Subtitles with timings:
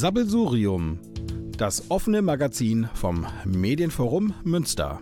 [0.00, 1.00] Sabbelsurium,
[1.56, 5.00] das offene Magazin vom Medienforum Münster.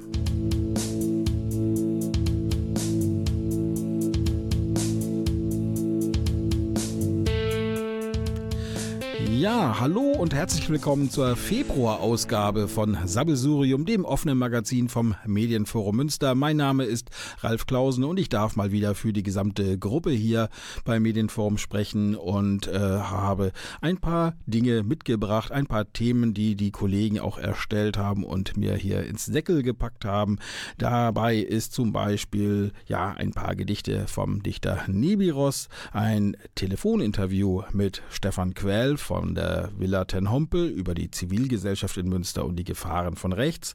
[9.58, 16.34] Hallo und herzlich willkommen zur Februarausgabe von Sabbelsurium, dem offenen Magazin vom Medienforum Münster.
[16.34, 17.10] Mein Name ist
[17.40, 20.48] Ralf Klausen und ich darf mal wieder für die gesamte Gruppe hier
[20.84, 26.70] beim Medienforum sprechen und äh, habe ein paar Dinge mitgebracht, ein paar Themen, die die
[26.70, 30.38] Kollegen auch erstellt haben und mir hier ins Säckel gepackt haben.
[30.78, 38.54] Dabei ist zum Beispiel ja ein paar Gedichte vom Dichter Nibiros, ein Telefoninterview mit Stefan
[38.54, 43.16] Quell von von der Villa Ten Hompel über die Zivilgesellschaft in Münster und die Gefahren
[43.16, 43.74] von rechts.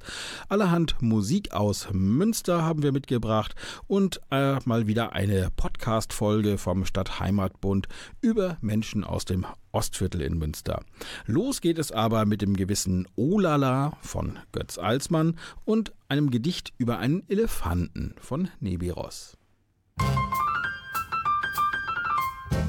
[0.50, 3.55] Allerhand Musik aus Münster haben wir mitgebracht
[3.88, 7.88] und äh, mal wieder eine Podcast-Folge vom Stadtheimatbund
[8.19, 10.83] über Menschen aus dem Ostviertel in Münster.
[11.25, 16.99] Los geht es aber mit dem gewissen Olala von Götz Alsmann und einem Gedicht über
[16.99, 19.38] einen Elefanten von Nebiros.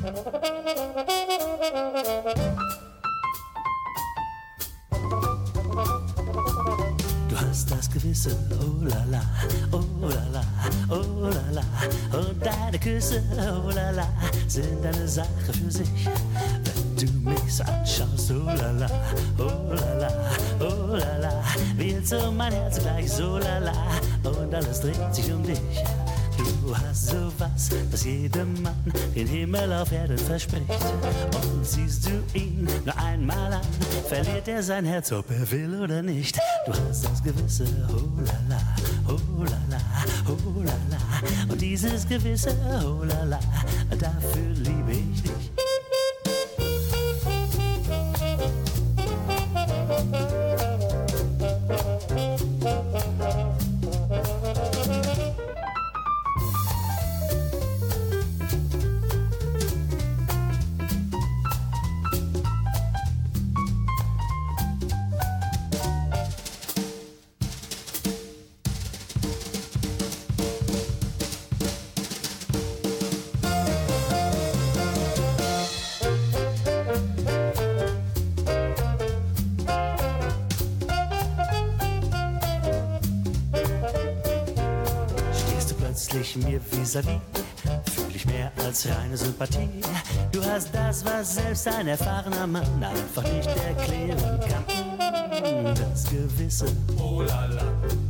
[5.73, 9.23] Du hast das Gewisse, oh la la,
[9.73, 10.45] oh la la,
[10.91, 12.19] oh la la.
[12.19, 14.07] Und deine Küsse, oh la la,
[14.49, 15.89] sind eine Sache für sich.
[16.65, 18.91] Wenn du mich so anschaust, oh la la,
[19.39, 20.11] oh la la,
[20.61, 21.43] oh la la,
[21.77, 23.73] wird so mein Herz gleich so la la.
[24.25, 25.59] Und alles dreht sich um dich.
[26.65, 28.85] Du hast sowas, das jedem Mann
[29.17, 30.71] den Himmel auf Erden verspricht.
[30.71, 33.67] Und siehst du ihn nur einmal an,
[34.09, 36.39] verliert er sein Herz, ob er will oder nicht.
[36.67, 38.61] Du hast das gewisse Oh la la,
[39.09, 39.81] oh la la,
[40.29, 41.53] oh la la.
[41.53, 43.41] Und dieses gewisse Oh la la,
[43.99, 45.42] dafür liebe ich dich.
[91.65, 95.75] Was ein erfahrener Mann einfach nicht erklären kann.
[95.75, 96.67] Das Gewisse.
[96.99, 97.63] Oh la la,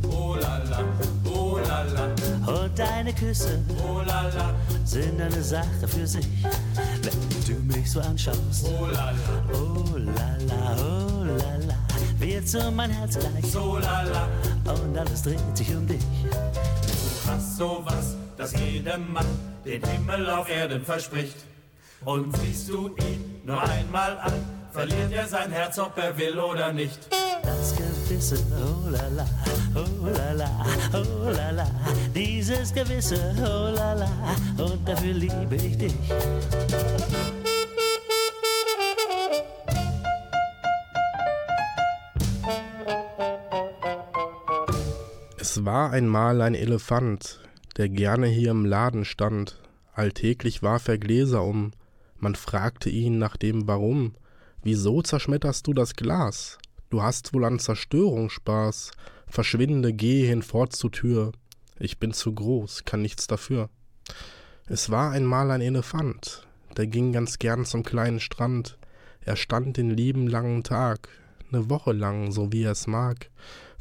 [0.09, 0.79] oh la la,
[1.25, 2.05] oh la la.
[2.51, 3.59] Und deine Küsse.
[3.85, 4.53] Oh la la,
[4.83, 6.27] sind eine Sache für sich.
[7.01, 8.65] Wenn du mich so anschaust.
[8.65, 11.75] Oh la la, oh la la, oh la la.
[12.19, 13.51] Wird so mein Herz gleich.
[13.51, 14.27] So la la.
[14.73, 16.01] Und alles dreht sich um dich
[17.25, 19.25] hast sowas, das jedem Mann
[19.63, 21.52] den Himmel auf Erden verspricht.
[22.05, 24.33] Und siehst du ihn nur einmal an,
[24.71, 26.99] verliert er sein Herz, ob er will oder nicht.
[27.43, 29.25] Das Gewisse, oh la la,
[29.75, 31.67] oh la la, oh la la,
[32.13, 34.09] dieses Gewisse, oh la la,
[34.57, 35.95] und dafür liebe ich dich.
[45.39, 47.39] Es war einmal ein Elefant,
[47.77, 49.61] der gerne hier im Laden stand.
[49.93, 51.71] Alltäglich warf er Gläser um.
[52.23, 54.15] Man fragte ihn nach dem Warum.
[54.61, 56.57] Wieso zerschmetterst du das Glas?
[56.89, 58.91] Du hast wohl an Zerstörung Spaß.
[59.27, 61.33] Verschwinde, geh hinfort zur Tür.
[61.79, 63.69] Ich bin zu groß, kann nichts dafür.
[64.67, 66.47] Es war einmal ein Elefant,
[66.77, 68.77] der ging ganz gern zum kleinen Strand.
[69.19, 71.09] Er stand den lieben langen Tag,
[71.51, 73.29] ne Woche lang, so wie er's mag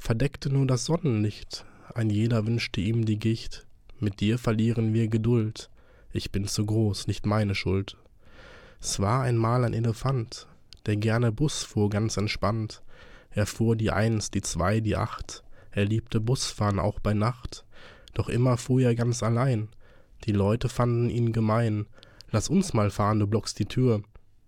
[0.02, 1.64] verdeckte nur das Sonnenlicht,
[1.94, 3.68] ein jeder wünschte ihm die Gicht.
[4.00, 5.70] Mit dir verlieren wir Geduld,
[6.12, 7.96] ich bin zu groß, nicht meine Schuld.
[8.84, 10.48] Es war einmal ein Elefant,
[10.86, 12.82] der gerne Bus fuhr ganz entspannt.
[13.30, 17.64] Er fuhr die Eins, die Zwei, die Acht, er liebte Busfahren auch bei Nacht.
[18.12, 19.68] Doch immer fuhr er ganz allein,
[20.24, 21.86] die Leute fanden ihn gemein.
[22.32, 24.02] Lass uns mal fahren, du blockst die Tür.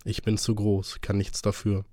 [0.05, 1.85] Ich bin zu groß, kann nichts dafür.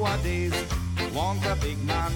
[0.00, 2.12] Want a big man.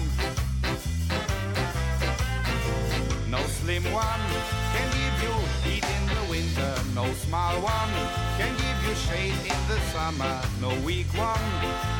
[3.29, 4.25] No slim one
[4.73, 5.33] can give you
[5.63, 6.73] heat in the winter.
[6.95, 7.93] No small one
[8.37, 10.41] can give you shade in the summer.
[10.61, 11.47] No weak one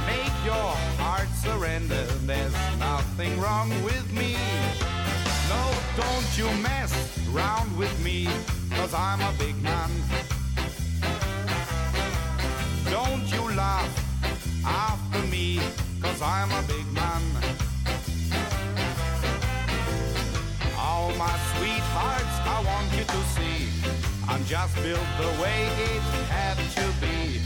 [0.07, 2.05] make your heart surrender.
[2.25, 4.35] There's nothing wrong with me.
[5.49, 5.63] No,
[5.97, 6.91] don't you mess
[7.31, 8.27] around with me,
[8.71, 9.91] cause I'm a big man.
[16.15, 17.21] Cause I'm a big man.
[20.77, 23.67] All my sweethearts, I want you to see,
[24.27, 27.39] I'm just built the way it had to be.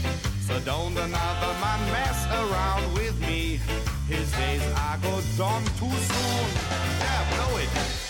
[0.46, 3.60] So don't another man mess around with me.
[4.08, 6.46] His days are go done too soon.
[7.00, 8.09] Yeah, blow it.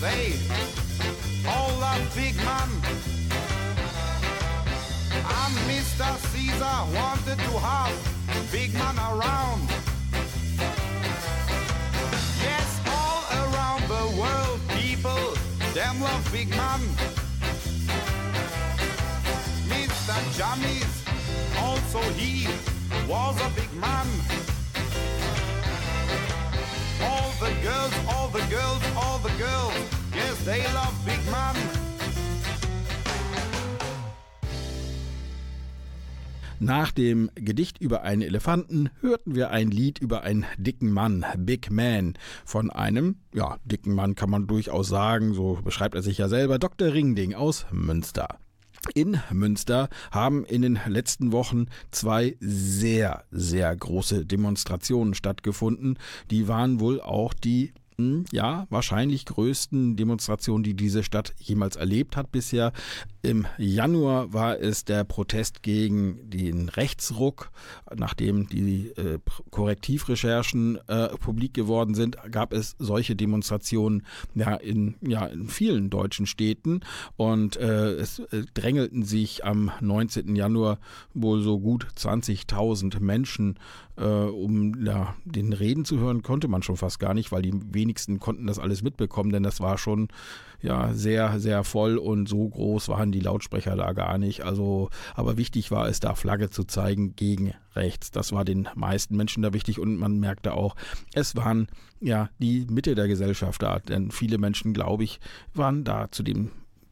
[0.00, 0.32] They
[1.46, 2.70] all love big man.
[5.12, 6.08] And Mr.
[6.30, 7.92] Caesar wanted to have
[8.50, 9.68] big man around.
[12.40, 15.34] Yes, all around the world, people,
[15.74, 16.80] them love big man.
[19.68, 20.16] Mr.
[20.38, 20.92] Jammies,
[21.58, 22.48] also he
[23.06, 24.39] was a big man.
[36.70, 41.68] Nach dem Gedicht über einen Elefanten hörten wir ein Lied über einen dicken Mann, Big
[41.68, 42.14] Man,
[42.44, 46.60] von einem, ja, dicken Mann kann man durchaus sagen, so beschreibt er sich ja selber,
[46.60, 46.92] Dr.
[46.92, 48.38] Ringding aus Münster.
[48.94, 55.98] In Münster haben in den letzten Wochen zwei sehr, sehr große Demonstrationen stattgefunden.
[56.30, 57.72] Die waren wohl auch die
[58.32, 62.72] ja, wahrscheinlich größten Demonstrationen, die diese Stadt jemals erlebt hat bisher.
[63.22, 67.50] Im Januar war es der Protest gegen den Rechtsruck.
[67.94, 69.18] Nachdem die äh,
[69.50, 76.26] Korrektivrecherchen äh, publik geworden sind, gab es solche Demonstrationen ja, in, ja, in vielen deutschen
[76.26, 76.80] Städten.
[77.16, 80.34] Und äh, es äh, drängelten sich am 19.
[80.34, 80.78] Januar
[81.12, 83.58] wohl so gut 20.000 Menschen
[84.00, 87.52] äh, um ja, den Reden zu hören, konnte man schon fast gar nicht, weil die
[87.90, 90.08] wenigsten konnten das alles mitbekommen, denn das war schon
[90.62, 94.42] ja sehr, sehr voll und so groß waren die Lautsprecher da gar nicht.
[94.42, 98.10] Also, aber wichtig war es, da Flagge zu zeigen gegen rechts.
[98.10, 100.76] Das war den meisten Menschen da wichtig und man merkte auch,
[101.14, 101.68] es waren
[102.00, 105.18] ja die Mitte der Gesellschaft da, denn viele Menschen, glaube ich,
[105.54, 106.50] waren da zu dem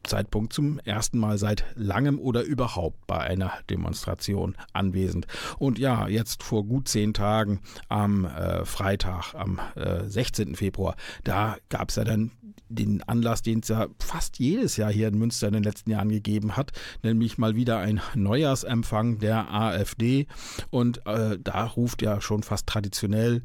[0.09, 5.27] Zeitpunkt zum ersten Mal seit langem oder überhaupt bei einer Demonstration anwesend.
[5.57, 10.55] Und ja, jetzt vor gut zehn Tagen am äh, Freitag, am äh, 16.
[10.55, 12.31] Februar, da gab es ja dann
[12.69, 16.09] den Anlass, den es ja fast jedes Jahr hier in Münster in den letzten Jahren
[16.09, 16.71] gegeben hat,
[17.03, 20.27] nämlich mal wieder ein Neujahrsempfang der AfD.
[20.69, 23.43] Und äh, da ruft ja schon fast traditionell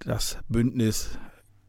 [0.00, 1.18] das Bündnis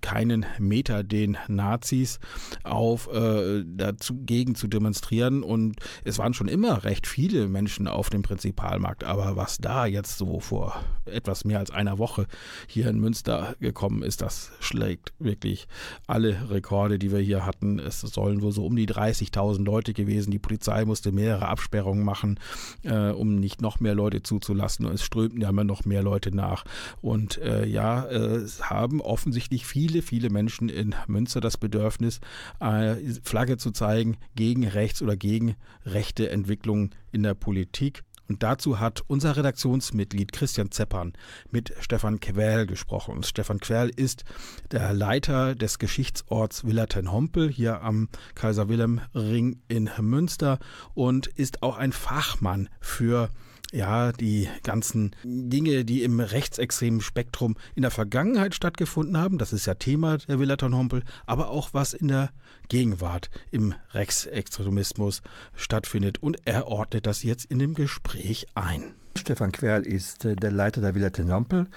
[0.06, 2.20] keinen Meter den Nazis
[2.64, 5.42] auf, äh, dagegen zu demonstrieren.
[5.42, 9.04] Und es waren schon immer recht viele Menschen auf dem Prinzipalmarkt.
[9.04, 12.28] Aber was da jetzt so vor etwas mehr als einer Woche
[12.68, 15.68] hier in Münster gekommen ist, das schlägt wirklich
[16.06, 17.80] alle Rekorde, die wir hier hatten.
[17.80, 20.30] Es sollen wohl so um die 30.000 Leute gewesen.
[20.30, 22.40] Die Polizei musste mehrere Absperrungen machen,
[22.84, 24.86] äh, um nicht noch mehr Leute zuzulassen.
[24.86, 26.64] Und es strömten ja immer noch mehr Leute nach.
[27.02, 32.20] Und äh, ja, es haben offensichtlich viele, viele Menschen in Münster das Bedürfnis,
[32.60, 38.04] äh, Flagge zu zeigen gegen rechts oder gegen rechte Entwicklungen in der Politik.
[38.28, 41.14] Und dazu hat unser Redaktionsmitglied Christian Zeppern
[41.52, 43.16] mit Stefan Quell gesprochen.
[43.16, 44.24] Und Stefan Quell ist
[44.72, 50.60] der Leiter des Geschichtsorts Willerten-Hompel hier am Kaiser Wilhelm Ring in Münster
[50.94, 53.30] und ist auch ein Fachmann für
[53.76, 59.66] ja, die ganzen Dinge, die im rechtsextremen Spektrum in der Vergangenheit stattgefunden haben, das ist
[59.66, 62.30] ja Thema der Willaton-Hompel, aber auch was in der
[62.70, 65.22] Gegenwart im Rechtsextremismus
[65.56, 66.24] stattfindet.
[66.24, 68.96] Und er ordnet das jetzt in dem Gespräch ein.
[69.18, 71.68] Stefan Querl ist äh, der Leiter der Villa Tenampel.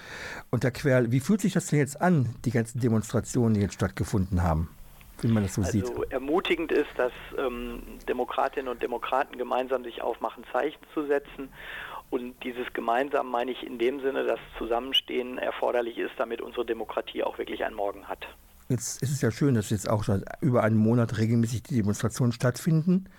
[0.49, 3.75] Und Herr Querl, wie fühlt sich das denn jetzt an, die ganzen Demonstrationen, die jetzt
[3.75, 4.69] stattgefunden haben?
[5.21, 6.11] Wie man das so also sieht.
[6.11, 11.49] ermutigend ist, dass ähm, Demokratinnen und Demokraten gemeinsam sich aufmachen, Zeichen zu setzen
[12.09, 17.23] und dieses gemeinsam meine ich in dem Sinne, dass Zusammenstehen erforderlich ist, damit unsere Demokratie
[17.23, 18.25] auch wirklich einen Morgen hat.
[18.71, 22.31] Jetzt ist es ja schön, dass jetzt auch schon über einen Monat regelmäßig die Demonstrationen
[22.31, 23.09] stattfinden.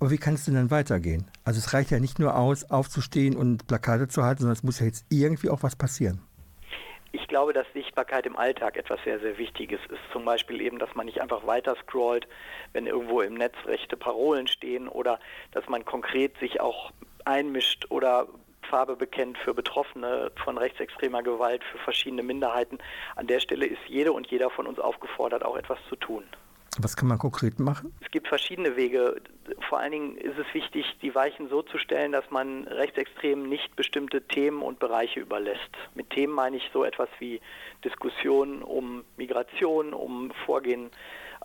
[0.00, 1.30] Aber wie kann es denn dann weitergehen?
[1.44, 4.80] Also es reicht ja nicht nur aus, aufzustehen und Plakate zu halten, sondern es muss
[4.80, 6.22] ja jetzt irgendwie auch was passieren.
[7.12, 10.00] Ich glaube, dass Sichtbarkeit im Alltag etwas sehr, sehr Wichtiges ist.
[10.12, 12.26] Zum Beispiel eben, dass man nicht einfach weiter scrollt,
[12.72, 15.20] wenn irgendwo im Netz rechte Parolen stehen oder
[15.52, 16.92] dass man konkret sich auch
[17.26, 18.26] einmischt oder
[18.68, 22.78] Farbe bekennt für Betroffene von rechtsextremer Gewalt, für verschiedene Minderheiten.
[23.14, 26.24] An der Stelle ist jede und jeder von uns aufgefordert, auch etwas zu tun.
[26.78, 27.94] Was kann man konkret machen?
[28.02, 29.16] Es gibt verschiedene Wege.
[29.68, 33.74] Vor allen Dingen ist es wichtig, die Weichen so zu stellen, dass man Rechtsextremen nicht
[33.76, 35.70] bestimmte Themen und Bereiche überlässt.
[35.94, 37.40] Mit Themen meine ich so etwas wie
[37.84, 40.90] Diskussionen um Migration, um Vorgehen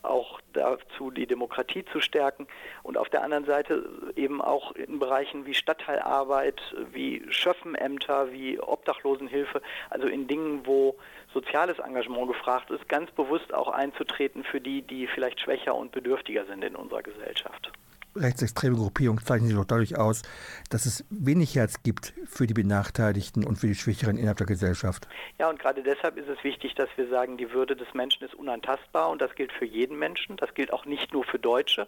[0.03, 2.47] auch dazu, die Demokratie zu stärken.
[2.83, 6.61] Und auf der anderen Seite eben auch in Bereichen wie Stadtteilarbeit,
[6.91, 10.95] wie Schöffenämter, wie Obdachlosenhilfe, also in Dingen, wo
[11.33, 16.45] soziales Engagement gefragt ist, ganz bewusst auch einzutreten für die, die vielleicht schwächer und bedürftiger
[16.45, 17.71] sind in unserer Gesellschaft
[18.15, 20.21] rechtsextreme Gruppierung zeichnen sich doch dadurch aus,
[20.69, 25.07] dass es wenig Herz gibt für die Benachteiligten und für die Schwächeren innerhalb der Gesellschaft.
[25.39, 28.35] Ja, und gerade deshalb ist es wichtig, dass wir sagen, die Würde des Menschen ist
[28.35, 31.87] unantastbar und das gilt für jeden Menschen, das gilt auch nicht nur für Deutsche.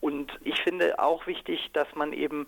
[0.00, 2.46] Und ich finde auch wichtig, dass man eben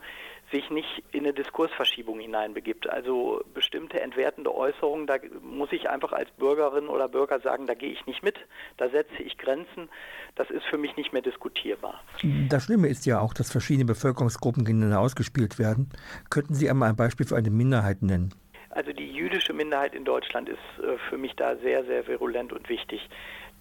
[0.52, 2.88] sich nicht in eine Diskursverschiebung hineinbegibt.
[2.88, 7.90] Also bestimmte entwertende Äußerungen, da muss ich einfach als Bürgerin oder Bürger sagen, da gehe
[7.90, 8.36] ich nicht mit,
[8.76, 9.88] da setze ich Grenzen,
[10.36, 12.02] das ist für mich nicht mehr diskutierbar.
[12.48, 15.90] Das Schlimme ist ja auch, dass verschiedene Bevölkerungsgruppen gegeneinander ausgespielt werden.
[16.30, 18.34] Könnten Sie einmal ein Beispiel für eine Minderheit nennen?
[18.70, 22.68] Also die jüdische Minderheit in Deutschland ist äh, für mich da sehr, sehr virulent und
[22.68, 23.08] wichtig.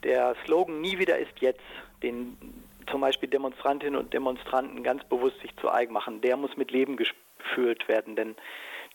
[0.03, 1.61] Der Slogan Nie wieder ist jetzt,
[2.01, 2.37] den
[2.89, 6.97] zum Beispiel Demonstrantinnen und Demonstranten ganz bewusst sich zu eigen machen, der muss mit Leben
[6.97, 8.35] gefüllt werden, denn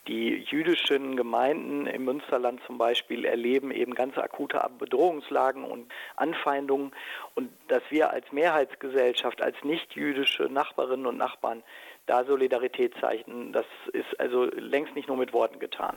[0.08, 6.92] die jüdischen Gemeinden im Münsterland zum Beispiel erleben eben ganz akute Bedrohungslagen und Anfeindungen
[7.34, 11.64] und dass wir als Mehrheitsgesellschaft, als nicht-jüdische Nachbarinnen und Nachbarn
[12.06, 15.96] da Solidarität zeichnen, das ist also längst nicht nur mit Worten getan.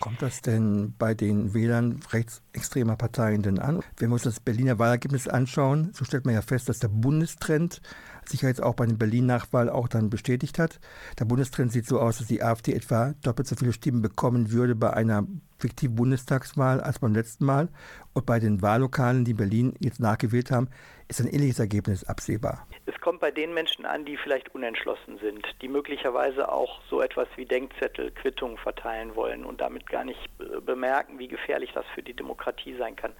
[0.00, 3.80] Kommt das denn bei den Wählern rechtsextremer Parteien denn an?
[3.96, 7.80] Wenn wir uns das Berliner Wahlergebnis anschauen, so stellt man ja fest, dass der Bundestrend
[8.24, 10.80] sich ja jetzt auch bei der Berlin-Nachwahl auch dann bestätigt hat.
[11.18, 14.74] Der Bundestrend sieht so aus, dass die AfD etwa doppelt so viele Stimmen bekommen würde
[14.74, 15.26] bei einer
[15.58, 17.68] fiktiven Bundestagswahl als beim letzten Mal.
[18.14, 20.68] Und bei den Wahllokalen, die Berlin jetzt nachgewählt haben,
[21.08, 22.66] ist ein ähnliches Ergebnis absehbar.
[22.86, 27.28] Es kommt bei den Menschen an, die vielleicht unentschlossen sind, die möglicherweise auch so etwas
[27.36, 30.20] wie Denkzettel, Quittungen verteilen wollen und damit gar nicht
[30.66, 33.12] bemerken, wie gefährlich das für die Demokratie sein kann.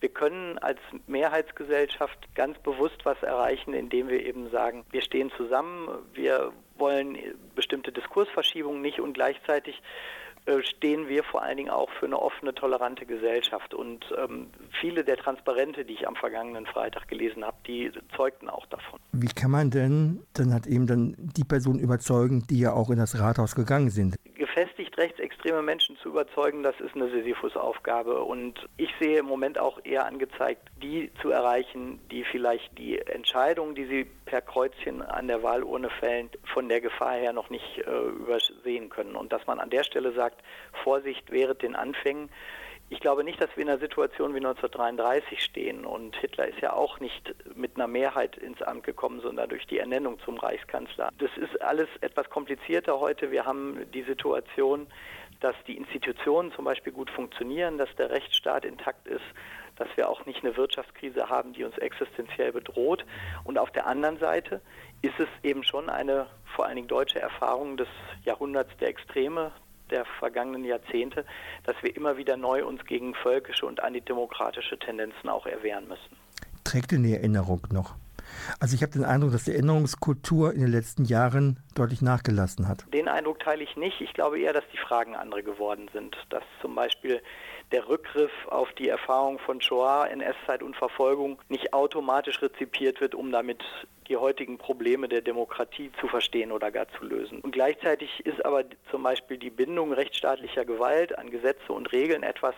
[0.00, 5.88] Wir können als Mehrheitsgesellschaft ganz bewusst was erreichen, indem wir eben sagen, wir stehen zusammen,
[6.12, 7.16] wir wollen
[7.54, 9.80] bestimmte Diskursverschiebungen nicht und gleichzeitig
[10.62, 13.74] stehen wir vor allen Dingen auch für eine offene, tolerante Gesellschaft.
[13.74, 14.48] Und ähm,
[14.80, 19.00] viele der Transparente, die ich am vergangenen Freitag gelesen habe, die zeugten auch davon.
[19.12, 22.98] Wie kann man denn dann hat eben dann die Personen überzeugen, die ja auch in
[22.98, 24.16] das Rathaus gegangen sind?
[24.34, 28.22] Gefestigt rechtsextreme Menschen zu überzeugen, das ist eine Sisyphus-Aufgabe.
[28.22, 33.74] Und ich sehe im Moment auch eher angezeigt, die zu erreichen, die vielleicht die Entscheidung,
[33.74, 38.08] die sie per Kreuzchen an der Wahlurne fällen, von der Gefahr her noch nicht äh,
[38.08, 39.16] übersehen können.
[39.16, 40.33] Und dass man an der Stelle sagt,
[40.82, 42.30] Vorsicht während den Anfängen,
[42.90, 45.84] Ich glaube nicht, dass wir in einer Situation wie 1933 stehen.
[45.84, 49.78] Und Hitler ist ja auch nicht mit einer Mehrheit ins Amt gekommen, sondern durch die
[49.78, 51.08] Ernennung zum Reichskanzler.
[51.18, 53.30] Das ist alles etwas komplizierter heute.
[53.30, 54.86] Wir haben die Situation,
[55.40, 59.24] dass die Institutionen zum Beispiel gut funktionieren, dass der Rechtsstaat intakt ist,
[59.76, 63.04] dass wir auch nicht eine Wirtschaftskrise haben, die uns existenziell bedroht.
[63.44, 64.60] Und auf der anderen Seite
[65.02, 67.88] ist es eben schon eine vor allen Dingen deutsche Erfahrung des
[68.24, 69.50] Jahrhunderts der Extreme,
[69.90, 71.24] der vergangenen Jahrzehnte,
[71.64, 76.16] dass wir immer wieder neu uns gegen völkische und antidemokratische Tendenzen auch erwehren müssen.
[76.64, 77.94] Trägt denn die Erinnerung noch?
[78.60, 82.84] Also ich habe den Eindruck, dass die Erinnerungskultur in den letzten Jahren deutlich nachgelassen hat.
[82.92, 84.00] Den Eindruck teile ich nicht.
[84.00, 86.16] Ich glaube eher, dass die Fragen andere geworden sind.
[86.30, 87.20] Dass zum Beispiel
[87.74, 93.32] der Rückgriff auf die Erfahrung von Shoah, NS-Zeit und Verfolgung nicht automatisch rezipiert wird, um
[93.32, 93.64] damit
[94.06, 97.40] die heutigen Probleme der Demokratie zu verstehen oder gar zu lösen.
[97.40, 98.62] Und gleichzeitig ist aber
[98.92, 102.54] zum Beispiel die Bindung rechtsstaatlicher Gewalt an Gesetze und Regeln etwas,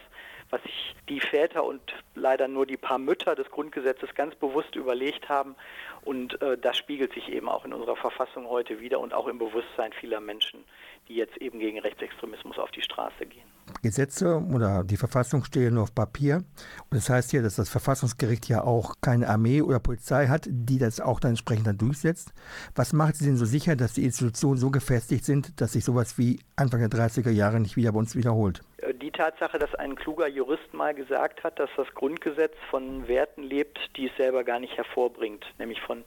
[0.51, 1.81] was sich die Väter und
[2.15, 5.57] leider nur die paar Mütter des Grundgesetzes ganz bewusst überlegt haben.
[6.05, 9.39] Und äh, das spiegelt sich eben auch in unserer Verfassung heute wieder und auch im
[9.39, 10.63] Bewusstsein vieler Menschen,
[11.09, 13.56] die jetzt eben gegen Rechtsextremismus auf die Straße gehen.
[13.83, 16.37] Gesetze oder die Verfassung stehen nur auf Papier.
[16.37, 20.79] Und das heißt hier, dass das Verfassungsgericht ja auch keine Armee oder Polizei hat, die
[20.79, 22.33] das auch dann entsprechend dann durchsetzt.
[22.75, 26.19] Was macht Sie denn so sicher, dass die Institutionen so gefestigt sind, dass sich sowas
[26.19, 28.63] wie Anfang der 30er Jahre nicht wieder bei uns wiederholt?
[29.03, 33.79] Die Tatsache, dass ein kluger Jurist mal gesagt hat, dass das Grundgesetz von Werten lebt,
[33.97, 36.05] die es selber gar nicht hervorbringt, nämlich von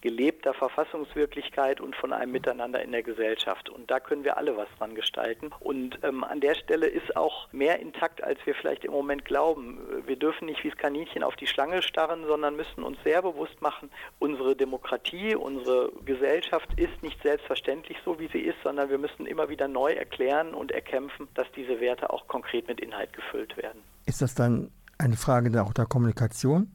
[0.00, 3.68] gelebter Verfassungswirklichkeit und von einem Miteinander in der Gesellschaft.
[3.68, 5.50] Und da können wir alle was dran gestalten.
[5.60, 9.78] Und ähm, an der Stelle ist auch mehr intakt, als wir vielleicht im Moment glauben.
[10.06, 13.60] Wir dürfen nicht wie das Kaninchen auf die Schlange starren, sondern müssen uns sehr bewusst
[13.60, 19.26] machen, unsere Demokratie, unsere Gesellschaft ist nicht selbstverständlich so, wie sie ist, sondern wir müssen
[19.26, 23.82] immer wieder neu erklären und erkämpfen, dass diese Werte auch konkret mit Inhalt gefüllt werden.
[24.06, 26.70] Ist das dann eine Frage auch der Kommunikation?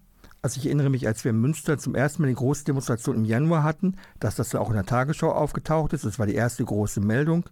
[0.46, 3.25] Also ich erinnere mich, als wir in Münster zum ersten Mal die große Demonstration im
[3.25, 6.06] Januar hatten, dass das auch in der Tagesschau aufgetaucht ist.
[6.06, 7.50] Das war die erste große Meldung.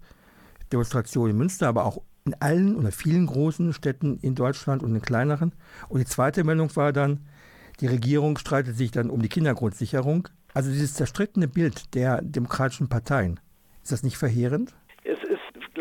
[0.71, 5.01] Demonstration in Münster, aber auch in allen oder vielen großen Städten in Deutschland und in
[5.01, 5.53] kleineren.
[5.89, 7.21] Und die zweite Meldung war dann,
[7.79, 10.27] die Regierung streitet sich dann um die Kindergrundsicherung.
[10.53, 13.39] Also dieses zerstrittene Bild der demokratischen Parteien,
[13.81, 14.75] ist das nicht verheerend?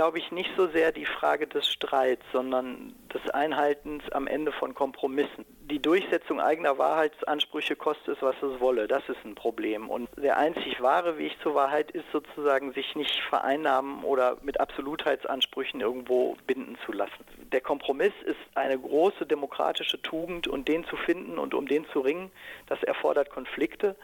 [0.03, 4.75] Glaube ich, nicht so sehr die Frage des Streits, sondern des Einhaltens am Ende von
[4.75, 5.47] Kompromissen.
[5.71, 8.89] Die Durchsetzung eigener Wahrheitsansprüche kostet es, was es wolle.
[8.89, 9.89] Das ist ein Problem.
[9.89, 15.81] Und der einzig wahre Weg zur Wahrheit ist sozusagen, sich nicht vereinnahmen oder mit Absolutheitsansprüchen
[15.81, 17.25] irgendwo binden zu lassen.
[17.53, 22.01] Der Kompromiss ist eine große demokratische Tugend und den zu finden und um den zu
[22.01, 22.33] ringen,
[22.67, 23.95] das erfordert Konflikte.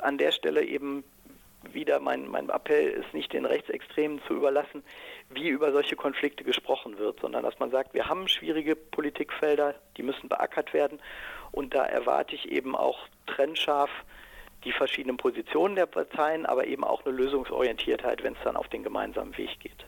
[0.00, 1.02] An der Stelle eben
[1.72, 4.82] wieder mein, mein Appell ist nicht den Rechtsextremen zu überlassen,
[5.28, 10.02] wie über solche Konflikte gesprochen wird, sondern dass man sagt, wir haben schwierige Politikfelder, die
[10.02, 10.98] müssen beackert werden
[11.52, 13.90] und da erwarte ich eben auch trennscharf
[14.64, 18.82] die verschiedenen Positionen der Parteien, aber eben auch eine Lösungsorientiertheit, wenn es dann auf den
[18.82, 19.86] gemeinsamen Weg geht.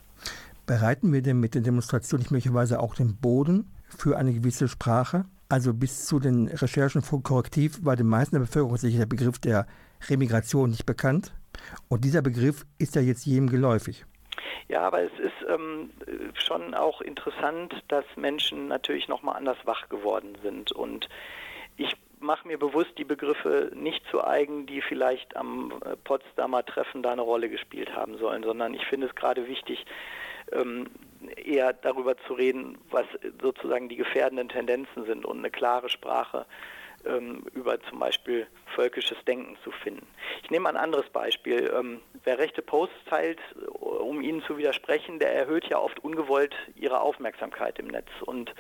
[0.67, 5.27] Bereiten wir denn mit der Demonstration nicht möglicherweise auch den Boden für eine gewisse Sprache?
[5.49, 9.39] Also bis zu den Recherchen von Korrektiv war den meisten der Bevölkerung sicher der Begriff
[9.39, 9.67] der
[10.09, 11.35] Remigration nicht bekannt.
[11.89, 14.05] Und dieser Begriff ist ja jetzt jedem geläufig.
[14.69, 15.91] Ja, aber es ist ähm,
[16.35, 20.73] schon auch interessant, dass Menschen natürlich nochmal anders wach geworden sind.
[20.73, 21.09] Und
[21.77, 27.03] ich mache mir bewusst die Begriffe nicht zu eigen, die vielleicht am äh, Potsdamer Treffen
[27.03, 29.85] da eine Rolle gespielt haben sollen, sondern ich finde es gerade wichtig,
[30.53, 30.89] ähm,
[31.37, 33.07] eher darüber zu reden, was
[33.41, 36.47] sozusagen die gefährdenden Tendenzen sind und eine klare Sprache
[37.07, 40.07] ähm, über zum Beispiel völkisches Denken zu finden.
[40.43, 41.73] Ich nehme ein anderes Beispiel.
[41.77, 43.39] Ähm, wer rechte Posts teilt,
[43.81, 48.09] um ihnen zu widersprechen, der erhöht ja oft ungewollt ihre Aufmerksamkeit im Netz.
[48.25, 48.55] Und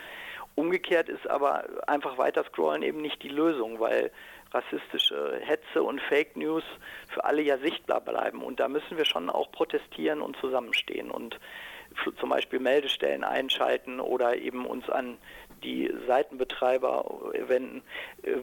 [0.54, 4.10] umgekehrt ist aber einfach weiter scrollen eben nicht die Lösung, weil
[4.52, 6.64] rassistische Hetze und Fake News
[7.08, 8.42] für alle ja sichtbar bleiben.
[8.42, 11.38] Und da müssen wir schon auch protestieren und zusammenstehen und
[12.18, 15.18] zum Beispiel Meldestellen einschalten oder eben uns an
[15.62, 17.82] die Seitenbetreiber wenden.
[18.22, 18.38] Äh,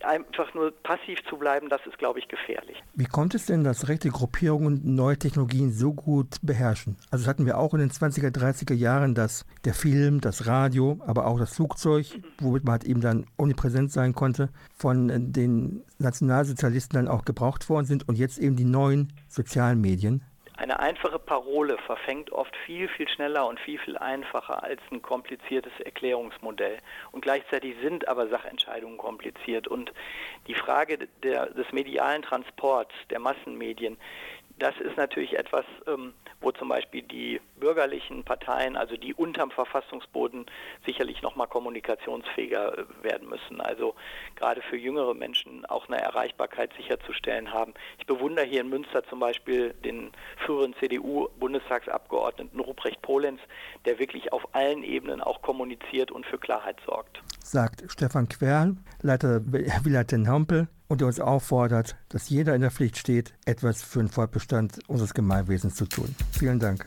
[0.00, 2.82] einfach nur passiv zu bleiben, das ist, glaube ich, gefährlich.
[2.94, 6.96] Wie kommt es denn, dass rechte Gruppierungen neue Technologien so gut beherrschen?
[7.10, 10.98] Also das hatten wir auch in den 20er, 30er Jahren, dass der Film, das Radio,
[11.06, 12.06] aber auch das Flugzeug,
[12.38, 17.86] womit man halt eben dann omnipräsent sein konnte, von den Nationalsozialisten dann auch gebraucht worden
[17.86, 20.22] sind und jetzt eben die neuen sozialen Medien.
[20.56, 25.72] Eine einfache Parole verfängt oft viel, viel schneller und viel, viel einfacher als ein kompliziertes
[25.84, 26.78] Erklärungsmodell.
[27.12, 29.68] Und gleichzeitig sind aber Sachentscheidungen kompliziert.
[29.68, 29.92] Und
[30.46, 33.98] die Frage der, des medialen Transports, der Massenmedien,
[34.58, 36.14] das ist natürlich etwas, ähm,
[36.46, 40.46] wo zum Beispiel die bürgerlichen Parteien, also die unterm Verfassungsboden,
[40.84, 43.60] sicherlich nochmal kommunikationsfähiger äh, werden müssen.
[43.60, 43.96] Also
[44.36, 47.74] gerade für jüngere Menschen auch eine Erreichbarkeit sicherzustellen haben.
[47.98, 50.12] Ich bewundere hier in Münster zum Beispiel den
[50.46, 53.40] früheren CDU-Bundestagsabgeordneten Ruprecht Polenz,
[53.84, 57.20] der wirklich auf allen Ebenen auch kommuniziert und für Klarheit sorgt.
[57.40, 62.70] Sagt Stefan Querl, Leiter Villa Den Hampel, und der uns auffordert, dass jeder in der
[62.70, 66.14] Pflicht steht, etwas für den Fortbestand unseres Gemeinwesens zu tun.
[66.32, 66.86] Vielen Dank.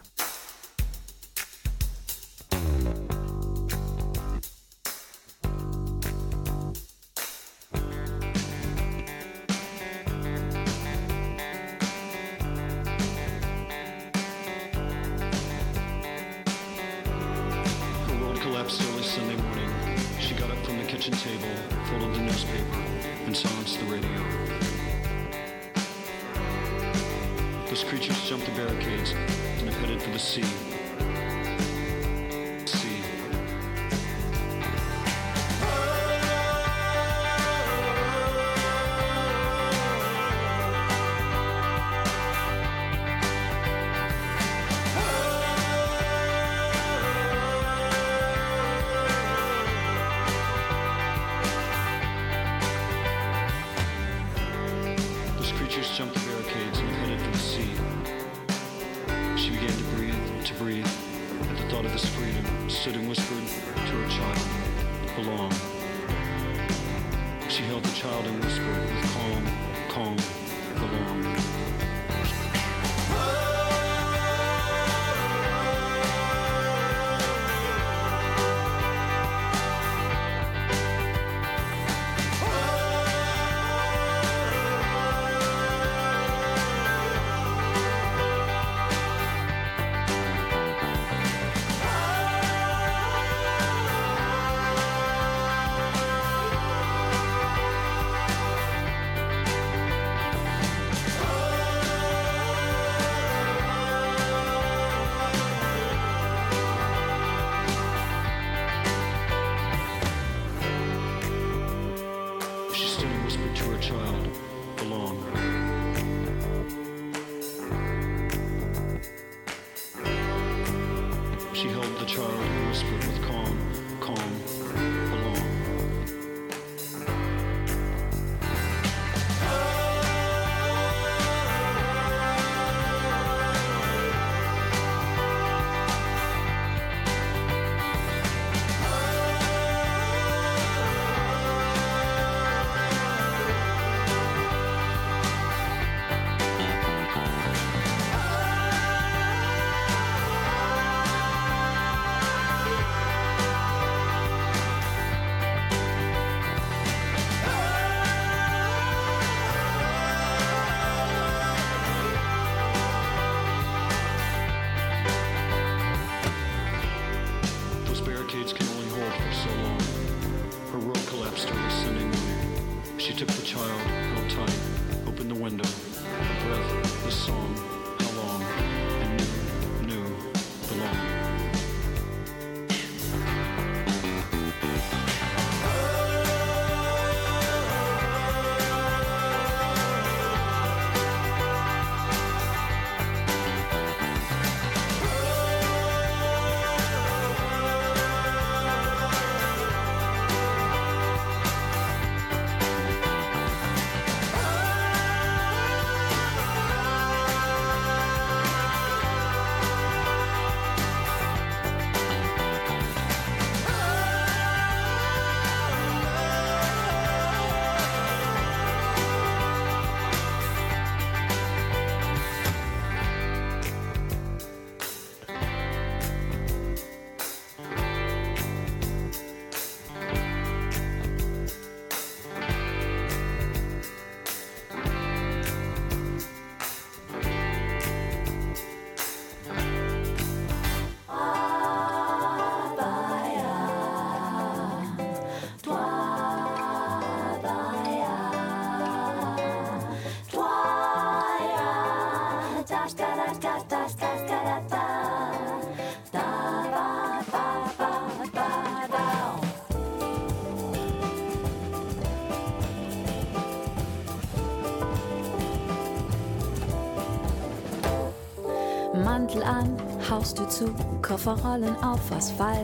[270.29, 270.65] Haustür zu,
[271.01, 272.59] Kofferrollen auf Asphalt.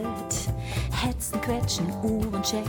[0.91, 2.63] Hetzen, Quetschen, Uhren check,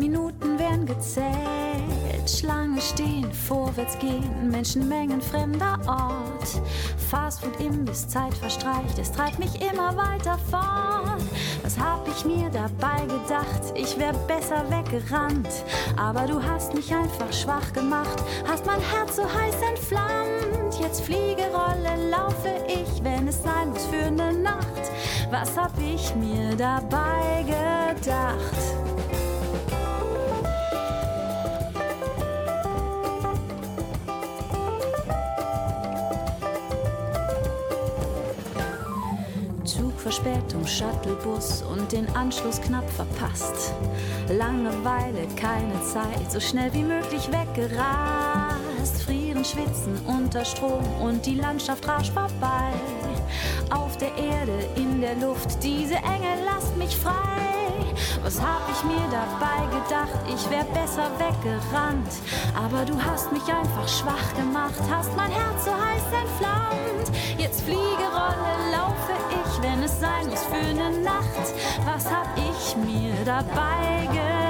[0.00, 2.28] Minuten werden gezählt.
[2.28, 6.60] Schlange stehen, vorwärts gehen, Menschenmengen, fremder Ort.
[7.08, 11.22] Fastfood, Imbiss, Zeit verstreicht, es treibt mich immer weiter fort.
[11.62, 13.72] Was hab ich mir dabei gedacht?
[13.76, 15.50] Ich wär besser weggerannt.
[15.96, 20.41] Aber du hast mich einfach schwach gemacht, hast mein Herz so heiß entflammt.
[20.82, 24.90] Jetzt fliege, rolle, laufe ich, wenn es sein muss für ne Nacht.
[25.30, 28.36] Was hab ich mir dabei gedacht?
[39.64, 43.72] Zugverspätung, Shuttlebus und den Anschluss knapp verpasst.
[44.28, 48.61] Langeweile, keine Zeit, so schnell wie möglich weggerast.
[49.52, 52.72] Schwitzen unter Strom und die Landschaft rasch vorbei.
[53.70, 57.12] Auf der Erde, in der Luft, diese Enge lasst mich frei.
[58.22, 60.18] Was hab ich mir dabei gedacht?
[60.26, 62.12] Ich wär besser weggerannt.
[62.56, 67.12] Aber du hast mich einfach schwach gemacht, hast mein Herz so heiß entflammt.
[67.36, 71.52] Jetzt fliege, rolle, laufe ich, wenn es sein muss für ne Nacht.
[71.84, 74.41] Was hab ich mir dabei gedacht?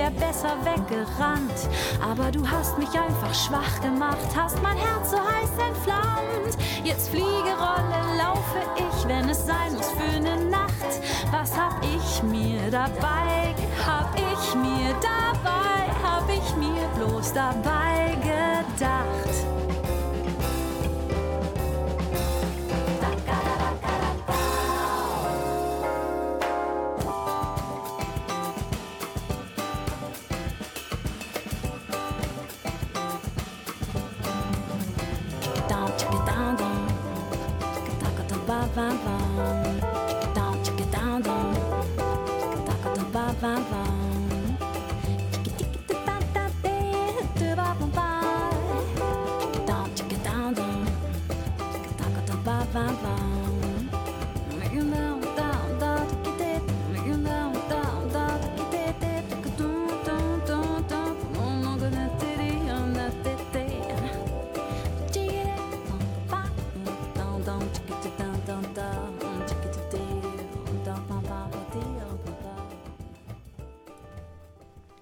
[0.00, 1.68] Wär besser weggerannt.
[2.00, 6.56] Aber du hast mich einfach schwach gemacht, hast mein Herz so heiß entflammt.
[6.84, 10.92] Jetzt fliege, rolle, laufe ich, wenn es sein muss für ne Nacht.
[11.30, 13.54] Was hab ich mir dabei?
[13.86, 15.82] Hab ich mir dabei?
[16.02, 19.59] Hab ich mir bloß dabei gedacht?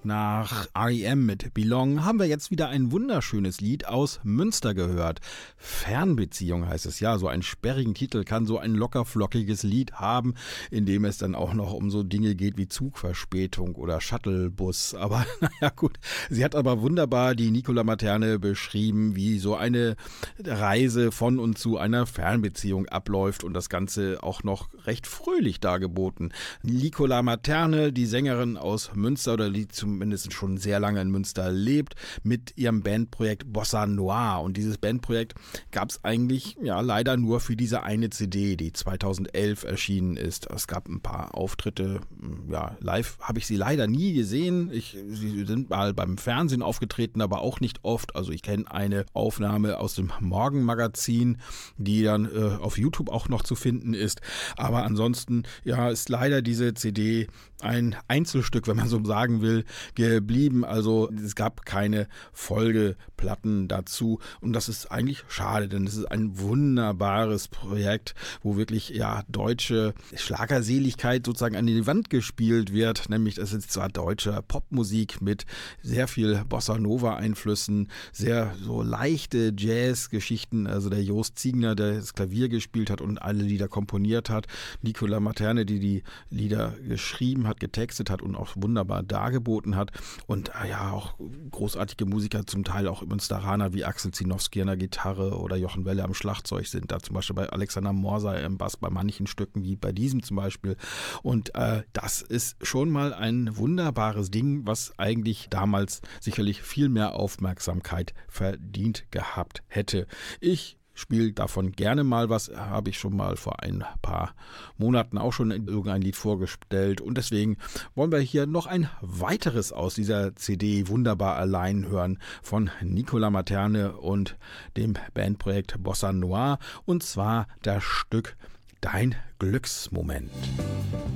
[0.09, 5.21] Nach REM mit Belong haben wir jetzt wieder ein wunderschönes Lied aus Münster gehört.
[5.59, 10.33] Fernbeziehung heißt es ja, so einen sperrigen Titel kann so ein lockerflockiges Lied haben,
[10.71, 14.95] in dem es dann auch noch um so Dinge geht wie Zugverspätung oder Shuttlebus.
[14.95, 15.99] Aber naja gut,
[16.31, 19.95] sie hat aber wunderbar die Nicola Materne beschrieben, wie so eine
[20.43, 26.33] Reise von und zu einer Fernbeziehung abläuft und das Ganze auch noch recht fröhlich dargeboten.
[26.63, 29.69] Nicola Materne, die Sängerin aus Münster oder die
[29.99, 34.41] zumindest schon sehr lange in Münster lebt, mit ihrem Bandprojekt Bossa Noir.
[34.45, 35.35] Und dieses Bandprojekt
[35.73, 40.49] gab es eigentlich ja leider nur für diese eine CD, die 2011 erschienen ist.
[40.51, 42.01] Es gab ein paar Auftritte,
[42.49, 44.71] ja, live habe ich sie leider nie gesehen.
[44.73, 48.15] Ich, sie sind mal beim Fernsehen aufgetreten, aber auch nicht oft.
[48.15, 51.39] Also ich kenne eine Aufnahme aus dem Morgenmagazin,
[51.77, 54.21] die dann äh, auf YouTube auch noch zu finden ist.
[54.57, 57.27] Aber ansonsten, ja, ist leider diese CD
[57.61, 60.65] ein Einzelstück, wenn man so sagen will, geblieben.
[60.65, 64.21] Also es gab keine Folgeplatten dazu.
[64.41, 69.95] Und das ist eigentlich schade, denn es ist ein wunderbares Projekt, wo wirklich ja deutsche
[70.15, 73.09] Schlagerseligkeit sozusagen an die Wand gespielt wird.
[73.09, 75.45] Nämlich das ist zwar deutsche Popmusik mit
[75.83, 80.67] sehr viel Bossa Nova Einflüssen, sehr so leichte Jazz-Geschichten.
[80.67, 84.47] Also der Jost Ziegner, der das Klavier gespielt hat und alle Lieder komponiert hat.
[84.83, 89.91] Nicola Materne, die die Lieder geschrieben hat, getextet hat und auch wunderbar dargeboten hat.
[90.27, 91.15] Und äh, ja, auch
[91.51, 96.05] großartige Musiker, zum Teil auch Münsteraner wie Axel Zinowski an der Gitarre oder Jochen Welle
[96.05, 96.93] am Schlagzeug sind.
[96.93, 100.37] Da zum Beispiel bei Alexander Morser im Bass bei manchen Stücken, wie bei diesem zum
[100.37, 100.77] Beispiel.
[101.23, 107.15] Und äh, das ist schon mal ein wunderbares Ding, was eigentlich damals sicherlich viel mehr
[107.15, 110.07] Aufmerksamkeit verdient gehabt hätte.
[110.41, 114.35] Ich spiele davon gerne mal was, habe ich schon mal vor ein paar
[114.77, 117.01] Monaten auch schon irgendein Lied vorgestellt.
[117.01, 117.57] Und deswegen
[117.95, 123.97] wollen wir hier noch ein weiteres aus dieser CD Wunderbar allein hören von Nicola Materne
[123.97, 124.37] und
[124.77, 128.37] dem Bandprojekt Bossa Noir und zwar das Stück
[128.81, 130.31] Dein Glücksmoment.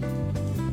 [0.03, 0.72] Ein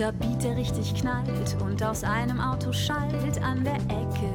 [0.00, 4.34] guter Beat, der richtig knallt und aus einem Auto schallt an der Ecke.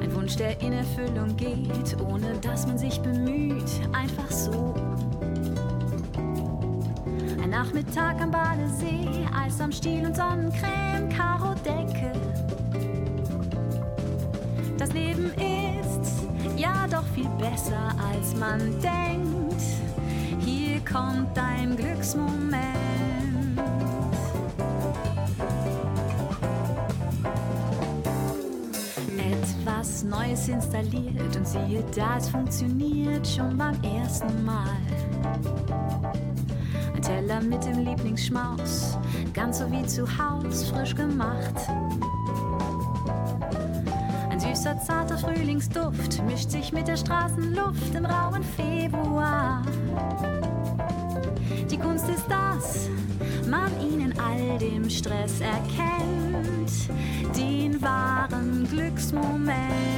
[0.00, 4.76] Ein Wunsch, der in Erfüllung geht, ohne dass man sich bemüht, einfach so.
[7.42, 12.12] Ein Nachmittag am Badesee, Eis am Stiel und Sonnencreme, Karodecke.
[14.78, 16.22] Das Leben ist
[16.56, 19.60] ja doch viel besser, als man denkt.
[20.44, 22.81] Hier kommt dein Glücksmoment.
[29.82, 34.76] Etwas Neues installiert und siehe da, es funktioniert schon beim ersten Mal.
[36.94, 38.96] Ein Teller mit dem Lieblingsschmaus,
[39.34, 41.68] ganz so wie zu Haus, frisch gemacht.
[44.30, 49.62] Ein süßer, zarter Frühlingsduft mischt sich mit der Straßenluft im rauen Februar.
[51.68, 52.88] Die Kunst ist das,
[53.50, 56.11] man ihn in all dem Stress erkennt,
[59.12, 59.91] wahren Glücksmoment.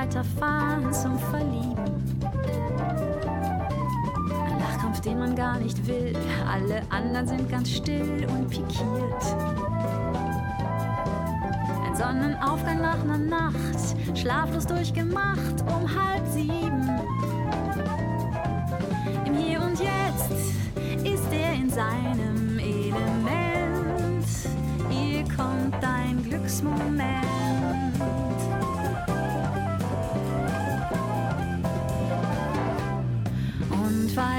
[0.00, 2.20] Weiterfahren zum Verlieben.
[4.46, 6.16] Ein Lachkampf, den man gar nicht will,
[6.48, 9.24] alle anderen sind ganz still und pikiert.
[11.84, 16.90] Ein Sonnenaufgang nach einer Nacht, schlaflos durchgemacht um halb sieben.
[19.24, 20.30] Im Hier und Jetzt
[21.04, 24.26] ist er in seinem Element.
[24.90, 27.27] Hier kommt dein Glücksmoment.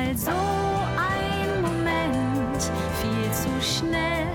[0.09, 2.63] Weil so ein Moment
[2.99, 4.25] viel zu schnell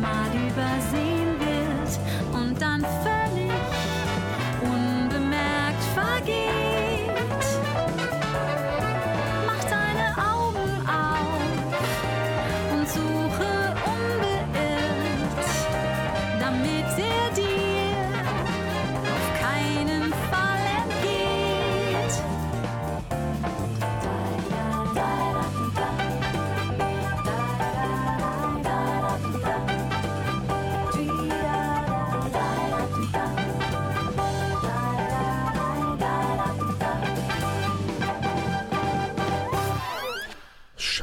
[0.00, 1.98] mal übersehen wird
[2.32, 3.47] und dann völlig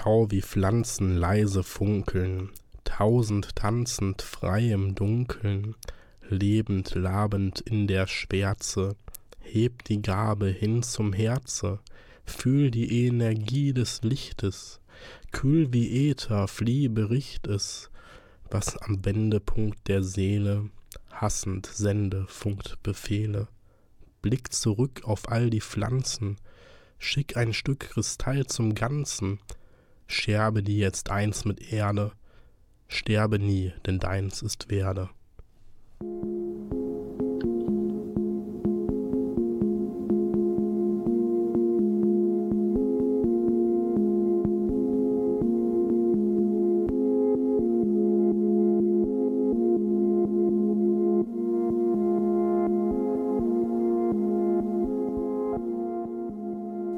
[0.05, 2.51] Schau, wie Pflanzen leise funkeln,
[2.83, 5.73] tausend tanzend frei im Dunkeln,
[6.29, 8.95] lebend labend in der Schwärze,
[9.39, 11.79] heb die Gabe hin zum Herze,
[12.23, 14.79] fühl die Energie des Lichtes,
[15.31, 17.89] kühl wie Äther, flieh bericht es,
[18.51, 20.69] was am Wendepunkt der Seele
[21.13, 23.47] hassend sende, funkt Befehle.
[24.21, 26.38] Blick zurück auf all die Pflanzen,
[26.99, 29.39] schick ein Stück Kristall zum Ganzen,
[30.08, 32.12] Scherbe die jetzt eins mit Erde,
[32.88, 35.10] sterbe nie, denn deins ist Werde.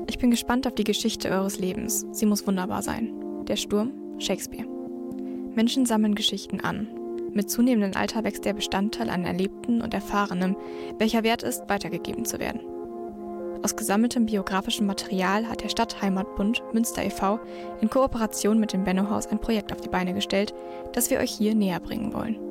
[0.10, 2.05] Ich bin gespannt auf die Geschichte eures Lebens.
[2.12, 3.14] Sie muss wunderbar sein.
[3.47, 4.68] Der Sturm, Shakespeare.
[5.53, 6.88] Menschen sammeln Geschichten an.
[7.34, 10.55] Mit zunehmendem Alter wächst der Bestandteil an Erlebten und Erfahrenem,
[10.97, 12.62] welcher wert ist, weitergegeben zu werden.
[13.64, 17.39] Aus gesammeltem biografischem Material hat der Stadtheimatbund Münster e.V.
[17.82, 20.53] in Kooperation mit dem Benno-Haus ein Projekt auf die Beine gestellt,
[20.93, 22.46] das wir euch hier näher bringen wollen.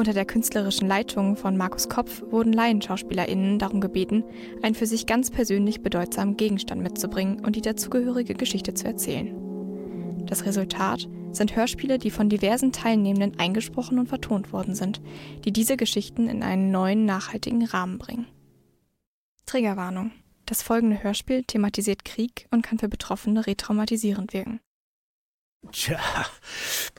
[0.00, 4.24] Unter der künstlerischen Leitung von Markus Kopf wurden LaienschauspielerInnen darum gebeten,
[4.62, 9.36] einen für sich ganz persönlich bedeutsamen Gegenstand mitzubringen und die dazugehörige Geschichte zu erzählen.
[10.24, 15.02] Das Resultat sind Hörspiele, die von diversen Teilnehmenden eingesprochen und vertont worden sind,
[15.44, 18.26] die diese Geschichten in einen neuen, nachhaltigen Rahmen bringen.
[19.44, 20.12] Triggerwarnung.
[20.46, 24.60] Das folgende Hörspiel thematisiert Krieg und kann für Betroffene retraumatisierend wirken.
[25.72, 26.00] Tja,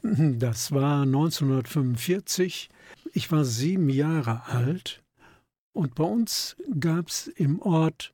[0.03, 2.69] das war 1945.
[3.13, 5.03] Ich war sieben Jahre alt
[5.73, 8.13] und bei uns gab es im Ort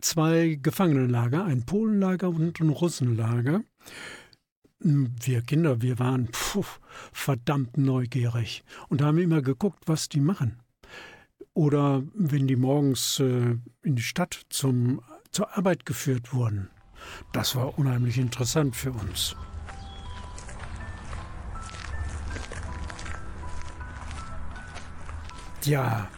[0.00, 3.62] zwei Gefangenenlager, ein Polenlager und ein Russenlager.
[4.80, 6.64] Wir Kinder, wir waren puh,
[7.12, 10.58] verdammt neugierig und haben immer geguckt, was die machen.
[11.54, 16.70] Oder wenn die morgens äh, in die Stadt zum, zur Arbeit geführt wurden.
[17.32, 19.36] Das war unheimlich interessant für uns.
[25.64, 26.08] Ja,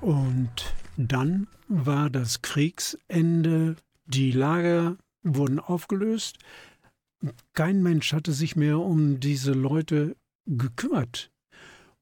[0.00, 6.38] und dann war das Kriegsende, die Lager wurden aufgelöst,
[7.54, 10.16] kein Mensch hatte sich mehr um diese Leute
[10.46, 11.32] gekümmert.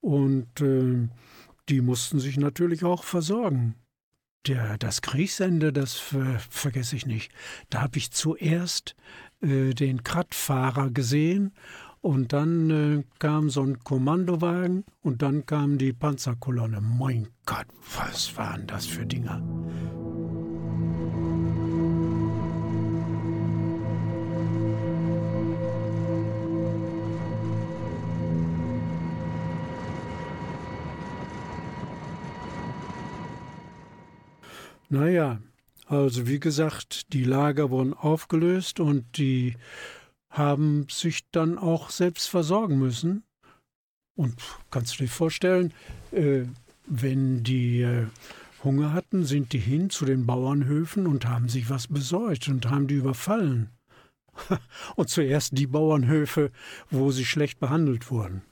[0.01, 1.09] Und äh,
[1.69, 3.75] die mussten sich natürlich auch versorgen.
[4.47, 7.33] Der, das Kriegsende, das ver, vergesse ich nicht.
[7.71, 8.95] Da habe ich zuerst
[9.41, 11.53] äh, den Krattfahrer gesehen
[12.01, 16.81] und dann äh, kam so ein Kommandowagen und dann kam die Panzerkolonne.
[16.81, 17.67] Mein Gott,
[17.97, 19.43] was waren das für Dinger?
[34.89, 35.41] Naja,
[35.87, 39.57] also wie gesagt, die Lager wurden aufgelöst und die
[40.31, 43.25] haben sich dann auch selbst versorgen müssen.
[44.17, 44.35] Und
[44.71, 45.73] kannst du dir vorstellen,
[46.13, 46.45] äh,
[46.87, 48.07] wenn die äh,
[48.65, 52.87] Hunger hatten, sind die hin zu den Bauernhöfen und haben sich was besorgt und haben
[52.87, 53.71] die überfallen.
[54.97, 56.51] und zuerst die Bauernhöfe,
[56.91, 58.43] wo sie schlecht behandelt wurden.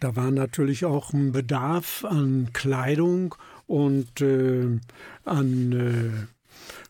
[0.00, 3.34] Da war natürlich auch ein Bedarf an Kleidung
[3.68, 4.80] und äh,
[5.24, 6.26] an äh,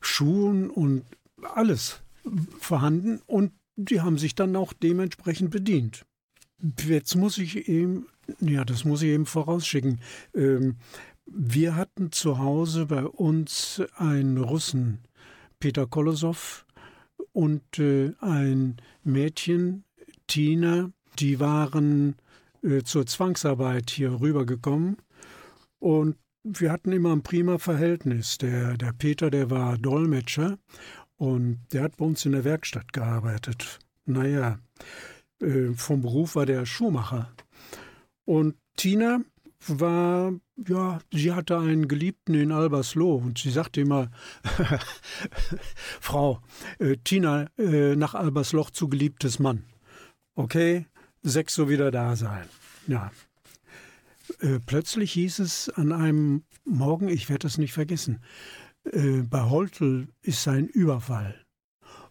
[0.00, 1.04] Schuhen und
[1.54, 2.00] alles
[2.58, 6.04] vorhanden und die haben sich dann auch dementsprechend bedient.
[6.84, 8.06] Jetzt muss ich eben,
[8.40, 10.00] ja, das muss ich eben vorausschicken.
[10.34, 10.76] Ähm,
[11.26, 14.98] wir hatten zu Hause bei uns einen Russen,
[15.60, 16.64] Peter Kolosow,
[17.32, 19.84] und äh, ein Mädchen,
[20.26, 22.16] Tina, die waren
[22.62, 24.96] äh, zur Zwangsarbeit hier rübergekommen.
[25.78, 28.38] Und wir hatten immer ein prima Verhältnis.
[28.38, 30.58] Der, der Peter, der war Dolmetscher
[31.16, 33.78] und der hat bei uns in der Werkstatt gearbeitet.
[34.06, 34.58] Naja,
[35.40, 37.30] äh, vom Beruf war der Schuhmacher.
[38.24, 39.20] Und Tina
[39.66, 44.10] war, ja, sie hatte einen Geliebten in Albersloh und sie sagte immer,
[46.00, 46.40] Frau,
[46.78, 49.64] äh, Tina äh, nach Albersloch zu geliebtes Mann.
[50.34, 50.86] Okay,
[51.22, 52.48] sechs so wieder da sein.
[52.86, 53.10] Ja,
[54.40, 58.20] äh, plötzlich hieß es an einem Morgen, ich werde das nicht vergessen,
[58.84, 61.34] äh, bei Holtel ist ein Überfall.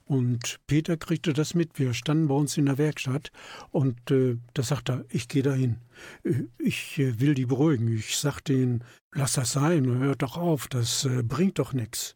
[0.07, 1.77] Und Peter kriegte das mit.
[1.77, 3.29] Wir standen bei uns in der Werkstatt
[3.71, 5.77] und äh, da sagte er, ich gehe dahin.
[6.23, 7.93] Äh, ich äh, will die beruhigen.
[7.93, 12.15] Ich sagte ihnen, lass das sein, hört doch auf, das äh, bringt doch nichts.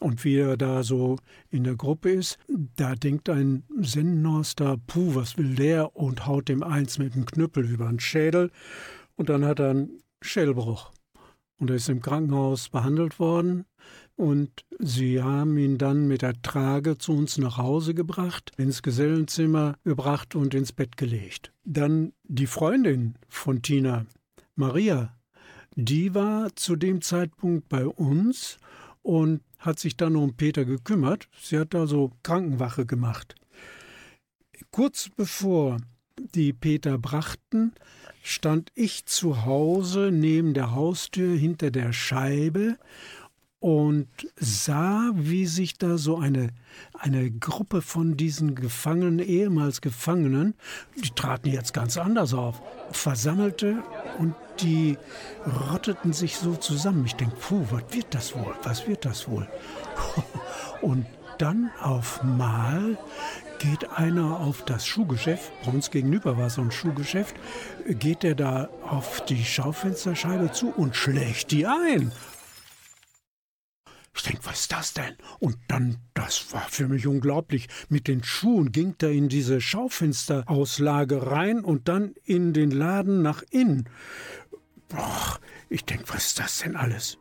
[0.00, 1.16] Und wie er da so
[1.50, 5.96] in der Gruppe ist, da denkt ein Sennenhorster, puh, was will der?
[5.96, 8.50] Und haut dem eins mit dem Knüppel über den Schädel.
[9.16, 10.92] Und dann hat er einen Schädelbruch.
[11.58, 13.64] Und er ist im Krankenhaus behandelt worden.
[14.14, 19.76] Und sie haben ihn dann mit der Trage zu uns nach Hause gebracht, ins Gesellenzimmer
[19.84, 21.52] gebracht und ins Bett gelegt.
[21.64, 24.06] Dann die Freundin von Tina,
[24.54, 25.14] Maria,
[25.74, 28.58] die war zu dem Zeitpunkt bei uns
[29.02, 31.28] und hat sich dann um Peter gekümmert.
[31.38, 33.34] Sie hat also Krankenwache gemacht.
[34.70, 35.78] Kurz bevor
[36.34, 37.72] die Peter brachten,
[38.22, 42.76] stand ich zu Hause neben der Haustür hinter der Scheibe
[43.60, 46.50] und sah, wie sich da so eine,
[46.92, 50.54] eine Gruppe von diesen Gefangenen, ehemals Gefangenen,
[51.02, 52.60] die traten jetzt ganz anders auf,
[52.90, 53.82] versammelte
[54.18, 54.98] und die
[55.70, 57.06] rotteten sich so zusammen.
[57.06, 58.54] Ich denke, puh, was wird das wohl?
[58.62, 59.48] Was wird das wohl?
[60.80, 61.06] Und
[61.38, 62.96] dann auf Mal
[63.58, 67.34] geht einer auf das Schuhgeschäft, bei uns gegenüber war so ein Schuhgeschäft,
[67.86, 72.12] geht er da auf die Schaufensterscheibe zu und schlägt die ein.
[74.14, 75.14] Ich denke, was ist das denn?
[75.40, 77.68] Und dann, das war für mich unglaublich.
[77.90, 83.42] Mit den Schuhen ging er in diese Schaufensterauslage rein und dann in den Laden nach
[83.50, 83.88] innen.
[84.88, 85.38] Boah,
[85.68, 87.18] ich denke, was ist das denn alles?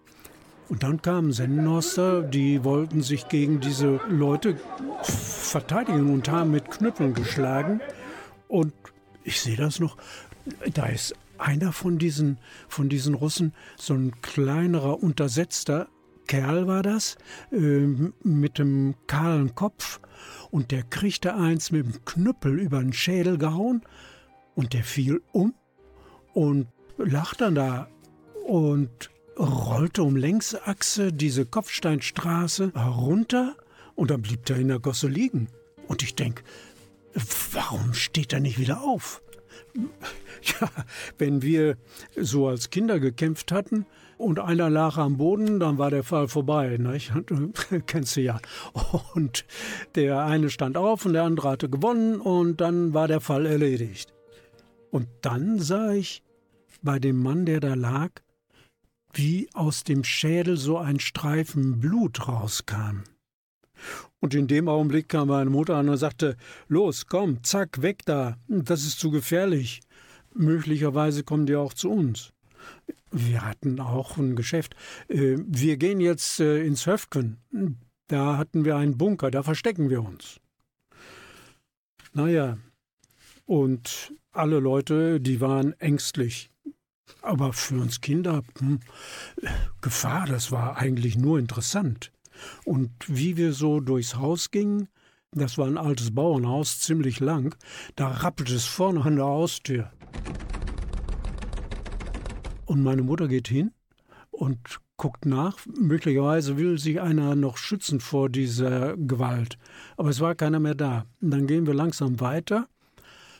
[0.68, 4.58] Und dann kamen Sennenhorster, die wollten sich gegen diese Leute
[5.04, 7.82] verteidigen und haben mit Knüppeln geschlagen.
[8.48, 8.74] Und
[9.24, 9.98] ich sehe das noch,
[10.74, 15.88] da ist einer von diesen, von diesen Russen, so ein kleinerer, untersetzter
[16.28, 17.18] Kerl war das,
[17.52, 17.88] äh,
[18.24, 20.00] mit dem kahlen Kopf.
[20.50, 23.82] Und der kriegte eins mit dem Knüppel über den Schädel gehauen.
[24.56, 25.54] Und der fiel um
[26.34, 27.88] und lag dann da.
[28.48, 33.56] Und rollte um Längsachse diese Kopfsteinstraße herunter
[33.96, 35.48] und dann blieb er in der Gosse liegen.
[35.88, 36.44] Und ich denke,
[37.52, 39.22] warum steht er nicht wieder auf?
[40.62, 40.70] Ja,
[41.18, 41.76] wenn wir
[42.16, 43.88] so als Kinder gekämpft hatten
[44.20, 46.78] und einer lag am Boden, dann war der Fall vorbei.
[46.78, 47.12] Nicht?
[47.88, 48.40] Kennst du ja.
[49.16, 49.46] Und
[49.96, 54.14] der eine stand auf und der andere hatte gewonnen und dann war der Fall erledigt.
[54.92, 56.22] Und dann sah ich
[56.84, 58.12] bei dem Mann, der da lag,
[59.16, 63.04] wie aus dem Schädel so ein Streifen Blut rauskam.
[64.20, 66.38] Und in dem Augenblick kam meine Mutter an und sagte,
[66.68, 69.82] Los, komm, zack, weg da, das ist zu gefährlich.
[70.34, 72.34] Möglicherweise kommen die auch zu uns.
[73.12, 74.76] Wir hatten auch ein Geschäft.
[75.08, 77.38] Äh, wir gehen jetzt äh, ins Höfken.
[78.08, 80.40] Da hatten wir einen Bunker, da verstecken wir uns.
[82.14, 82.58] Naja,
[83.46, 86.50] und alle Leute, die waren ängstlich.
[87.26, 88.80] Aber für uns Kinder, hm,
[89.82, 92.12] Gefahr, das war eigentlich nur interessant.
[92.66, 94.90] Und wie wir so durchs Haus gingen,
[95.32, 97.56] das war ein altes Bauernhaus, ziemlich lang,
[97.96, 99.92] da rappelte es vorne an der Haustür.
[102.66, 103.72] Und meine Mutter geht hin
[104.30, 104.60] und
[104.98, 105.58] guckt nach.
[105.66, 109.58] Möglicherweise will sich einer noch schützen vor dieser Gewalt.
[109.98, 111.06] Aber es war keiner mehr da.
[111.22, 112.68] Und dann gehen wir langsam weiter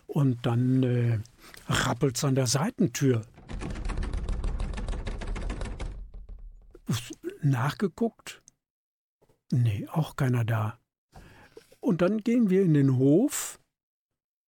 [0.08, 1.20] und dann äh,
[1.68, 3.22] rappelt es an der Seitentür.
[7.46, 8.42] Nachgeguckt?
[9.52, 10.80] Nee, auch keiner da.
[11.80, 13.60] Und dann gehen wir in den Hof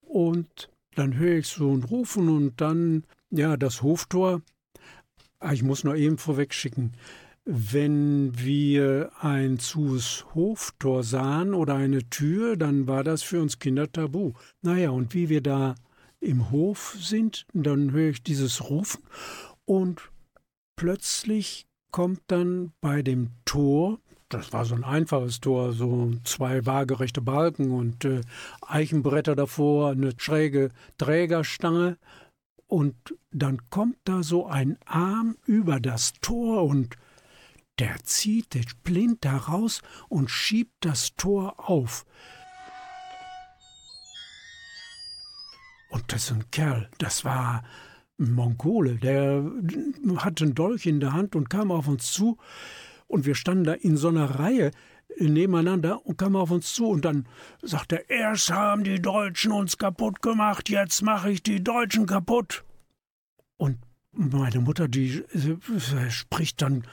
[0.02, 4.42] und dann höre ich so ein Rufen und dann, ja, das Hoftor.
[5.40, 6.94] Ah, ich muss noch eben vorweg schicken.
[7.46, 13.92] Wenn wir ein zus Hoftor sahen oder eine Tür, dann war das für uns Kinder
[13.92, 14.34] tabu.
[14.64, 15.76] Naja, und wie wir da
[16.20, 19.04] im Hof sind, dann höre ich dieses Rufen
[19.66, 20.10] und
[20.76, 27.22] plötzlich kommt dann bei dem Tor, das war so ein einfaches Tor, so zwei waagerechte
[27.22, 28.22] Balken und äh,
[28.62, 31.98] Eichenbretter davor, eine schräge Trägerstange.
[32.68, 32.96] Und
[33.32, 36.98] dann kommt da so ein Arm über das Tor und
[37.80, 42.06] der zieht den Splint da raus und schiebt das Tor auf.
[45.90, 47.64] Und das ist ein Kerl, das war
[48.18, 49.44] Mongole, der
[50.18, 52.38] hatte einen Dolch in der Hand und kam auf uns zu.
[53.08, 54.72] Und wir standen da in so einer Reihe
[55.20, 56.88] nebeneinander und kam auf uns zu.
[56.88, 57.28] Und dann
[57.62, 62.64] sagte er, erst haben die Deutschen uns kaputt gemacht, jetzt mache ich die Deutschen kaputt.
[63.58, 63.78] Und
[64.12, 66.88] meine Mutter, die äh, spricht dann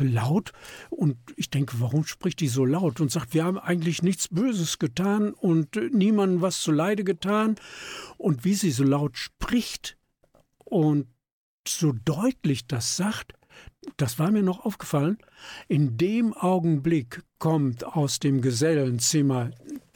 [0.00, 0.52] laut
[0.90, 4.78] und ich denke, warum spricht die so laut und sagt, wir haben eigentlich nichts Böses
[4.78, 7.56] getan und niemandem was zuleide getan.
[8.18, 9.96] Und wie sie so laut spricht
[10.66, 11.06] und
[11.66, 13.32] so deutlich das sagt,
[13.96, 15.18] das war mir noch aufgefallen,
[15.68, 19.50] in dem Augenblick kommt aus dem Gesellenzimmer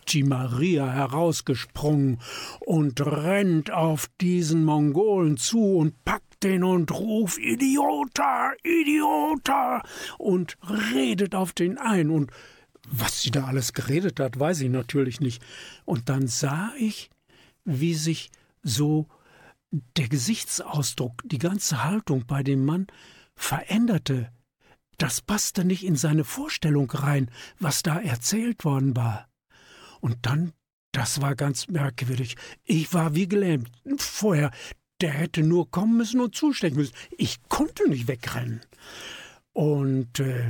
[0.08, 2.20] die Maria herausgesprungen
[2.60, 9.82] und rennt auf diesen Mongolen zu und packt den und ruft Idiota, Idiota
[10.18, 10.56] und
[10.92, 12.10] redet auf den ein.
[12.10, 12.30] Und
[12.88, 15.42] was sie da alles geredet hat, weiß ich natürlich nicht.
[15.84, 17.10] Und dann sah ich,
[17.64, 18.30] wie sich
[18.62, 19.06] so
[19.70, 22.86] der Gesichtsausdruck, die ganze Haltung bei dem Mann
[23.34, 24.32] veränderte.
[24.98, 29.28] Das passte nicht in seine Vorstellung rein, was da erzählt worden war.
[30.00, 30.52] Und dann,
[30.92, 32.36] das war ganz merkwürdig.
[32.64, 33.70] Ich war wie gelähmt.
[33.98, 34.50] Vorher,
[35.00, 36.94] der hätte nur kommen müssen und zustecken müssen.
[37.16, 38.60] Ich konnte nicht wegrennen.
[39.52, 40.48] Und äh,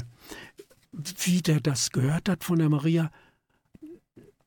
[0.93, 3.11] wie der das gehört hat von der Maria,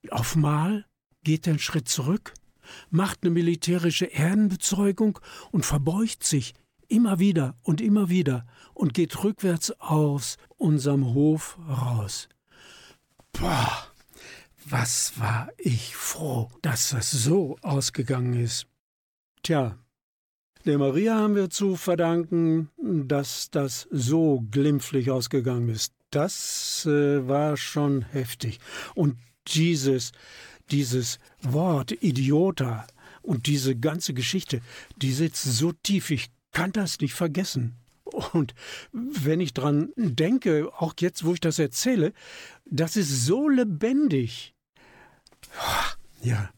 [0.09, 0.85] auf Mal
[1.23, 2.33] geht er einen Schritt zurück,
[2.89, 5.19] macht eine militärische Ehrenbezeugung
[5.51, 6.53] und verbeugt sich
[6.87, 12.29] immer wieder und immer wieder und geht rückwärts aus unserem Hof raus.
[13.31, 13.87] Boah,
[14.65, 18.67] was war ich froh, dass das so ausgegangen ist.
[19.41, 19.77] Tja,
[20.65, 25.93] der Maria haben wir zu verdanken, dass das so glimpflich ausgegangen ist.
[26.09, 28.59] Das äh, war schon heftig.
[28.95, 29.17] Und
[29.47, 30.13] dieses,
[30.71, 32.87] dieses Wort Idiota
[33.21, 34.61] und diese ganze Geschichte,
[34.97, 37.75] die sitzt so tief, ich kann das nicht vergessen.
[38.33, 38.53] Und
[38.91, 42.13] wenn ich dran denke, auch jetzt, wo ich das erzähle,
[42.65, 44.53] das ist so lebendig.
[46.21, 46.51] Ja,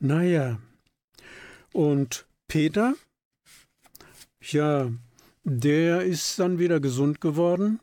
[0.00, 0.58] naja.
[1.72, 2.94] Und Peter,
[4.40, 4.90] ja,
[5.44, 7.80] der ist dann wieder gesund geworden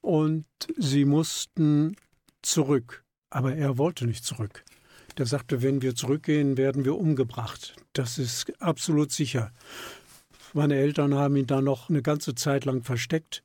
[0.00, 0.44] und
[0.76, 1.96] sie mussten
[2.42, 3.04] zurück.
[3.30, 4.64] Aber er wollte nicht zurück.
[5.18, 7.76] Der sagte, wenn wir zurückgehen, werden wir umgebracht.
[7.92, 9.52] Das ist absolut sicher.
[10.54, 13.42] Meine Eltern haben ihn da noch eine ganze Zeit lang versteckt,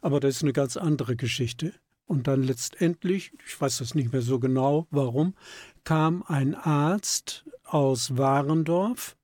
[0.00, 1.72] aber das ist eine ganz andere Geschichte.
[2.06, 5.34] Und dann letztendlich, ich weiß das nicht mehr so genau, warum,
[5.84, 9.16] kam ein Arzt aus Warendorf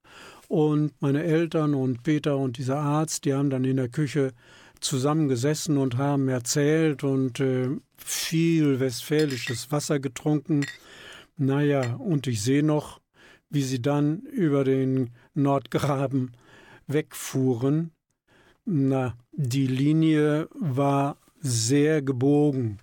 [0.48, 4.32] und meine Eltern und Peter und dieser Arzt, die haben dann in der Küche
[4.80, 7.68] zusammengesessen und haben erzählt und äh,
[7.98, 10.64] viel westfälisches Wasser getrunken.
[11.38, 13.00] Naja, und ich sehe noch,
[13.48, 16.32] wie sie dann über den Nordgraben
[16.88, 17.92] wegfuhren.
[18.64, 22.78] Na, die Linie war sehr gebogen.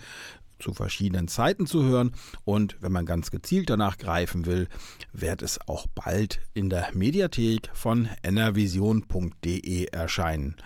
[0.62, 2.12] zu verschiedenen Zeiten zu hören.
[2.44, 4.68] Und wenn man ganz gezielt danach greifen will,
[5.12, 10.56] wird es auch bald in der Mediathek von nrvision.de erscheinen.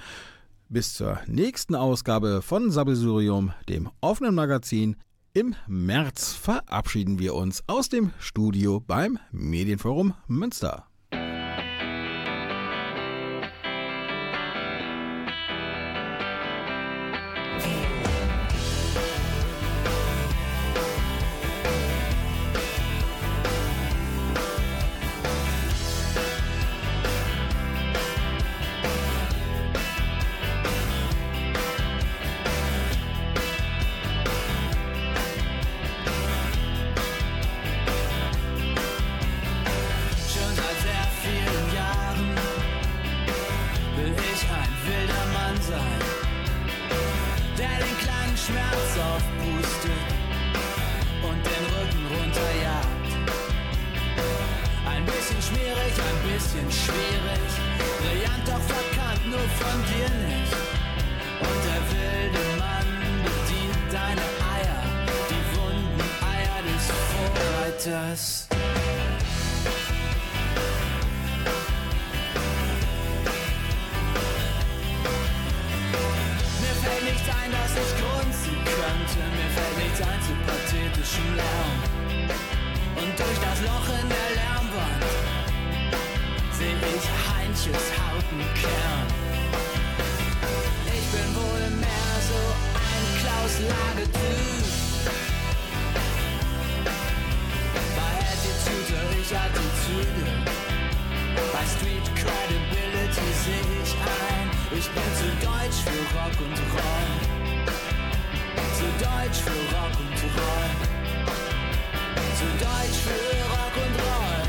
[0.68, 4.96] Bis zur nächsten Ausgabe von Sabbelsurium, dem offenen Magazin.
[5.32, 10.86] Im März verabschieden wir uns aus dem Studio beim Medienforum Münster.
[49.12, 50.06] Aufpustet
[51.22, 53.10] und den Rücken runterjagt.
[54.92, 57.50] Ein bisschen schmierig, ein bisschen schwierig,
[58.00, 60.54] brillant doch verkannt, nur von dir nicht.
[61.46, 62.90] Und der wilde Mann
[63.26, 64.26] bedient deine
[64.56, 64.82] Eier,
[65.30, 66.00] die wunden
[66.34, 68.48] Eier des Vorreiters.
[77.16, 79.20] Nichts ein, dass ich grunzen könnte.
[79.36, 81.78] Mir fällt nichts ein zu pathetischem Lärm.
[83.00, 85.04] Und durch das Loch in der Lärmwand
[86.52, 89.08] seh ich Heinches harten Kern.
[90.84, 92.40] Ich bin wohl mehr so
[92.84, 94.66] ein Klaus Lage-Typ.
[97.96, 100.26] Bei Attitude höre ich Attitüde.
[101.52, 102.75] Bei Street Credibility
[103.14, 107.10] seh ich ein, ich bin zu deutsch für Rock und Roll.
[108.78, 110.70] Zu deutsch für Rock und Roll.
[112.38, 114.44] Zu deutsch für Rock und Roll.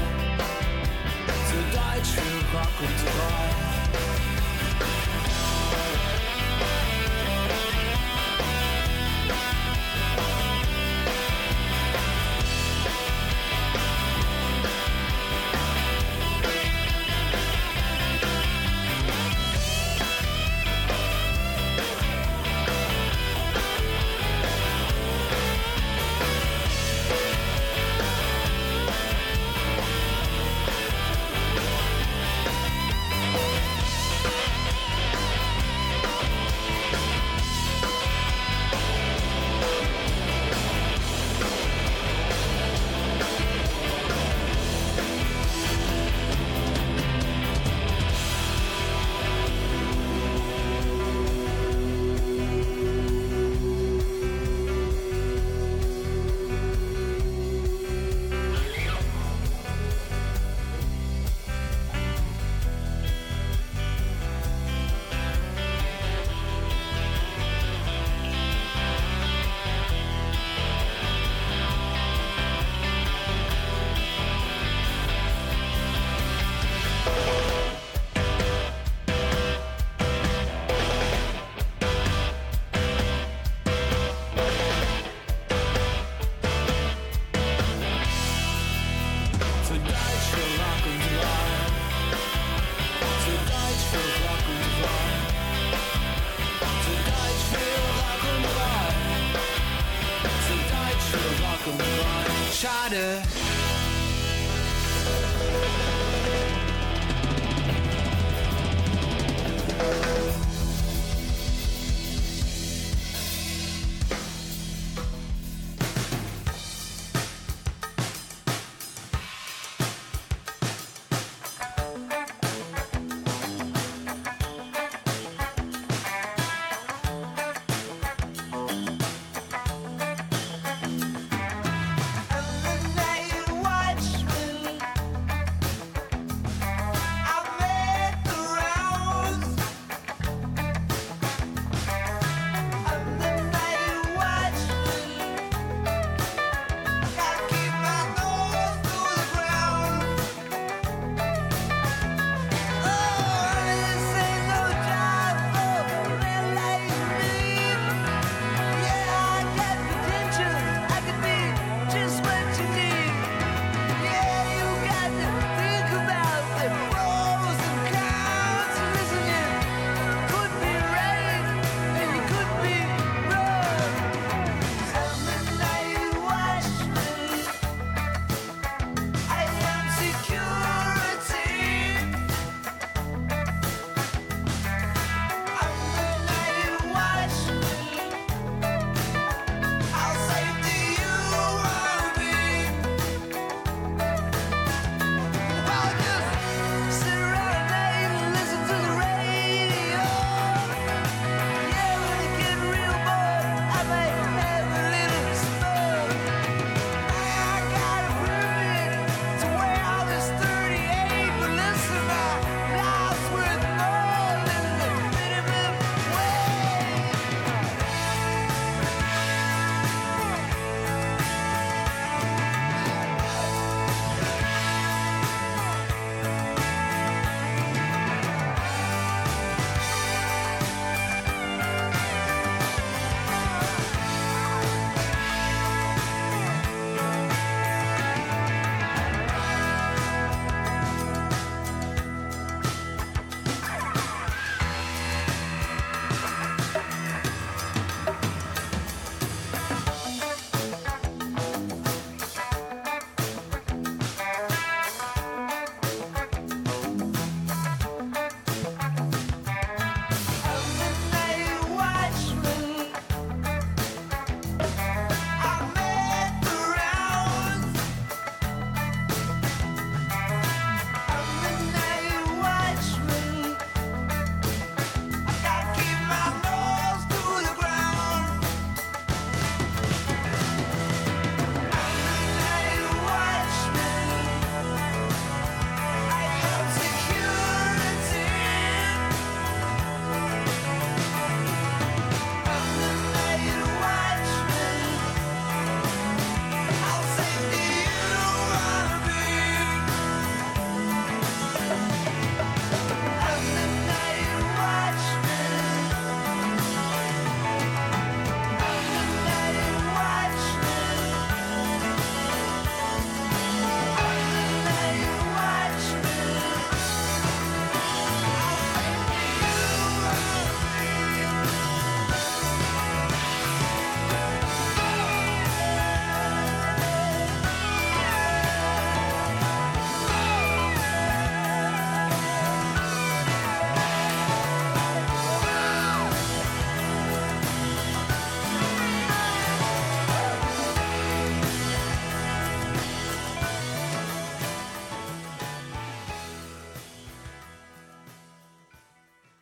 [1.49, 3.66] Zu deutsch für Rock und Roll.